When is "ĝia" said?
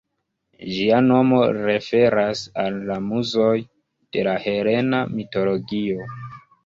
0.75-1.01